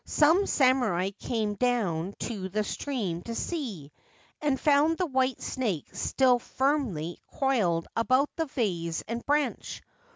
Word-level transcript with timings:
Some 0.03 0.47
samurai 0.47 1.11
came 1.11 1.53
down 1.53 2.15
to 2.21 2.49
the 2.49 2.63
stream 2.63 3.21
to 3.21 3.35
see, 3.35 3.91
and 4.41 4.59
found 4.59 4.97
the 4.97 5.05
white 5.05 5.39
snake 5.43 5.93
still 5.93 6.39
firmly 6.39 7.19
coiled 7.27 7.85
about 7.95 8.31
the 8.35 8.47
vase 8.47 9.03
and 9.07 9.23
branch. 9.27 9.83